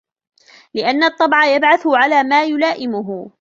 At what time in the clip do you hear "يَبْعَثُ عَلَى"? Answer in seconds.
1.45-2.23